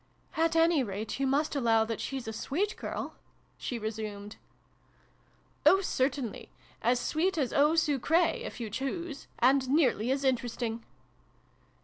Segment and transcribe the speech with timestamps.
[0.35, 3.17] "At any rate you must allow that she's a sweet girl?"
[3.59, 4.37] she resumed."
[5.63, 6.49] Oh, certainly.
[6.81, 10.83] As sweet as eau sucrfa, if you choose and nearly as interesting